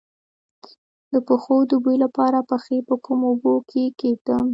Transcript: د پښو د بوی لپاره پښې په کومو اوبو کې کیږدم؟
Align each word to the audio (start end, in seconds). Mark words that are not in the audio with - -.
د 1.11 1.13
پښو 1.27 1.55
د 1.69 1.71
بوی 1.83 1.97
لپاره 2.05 2.39
پښې 2.49 2.77
په 2.87 2.95
کومو 3.05 3.25
اوبو 3.31 3.53
کې 3.69 3.83
کیږدم؟ 3.99 4.45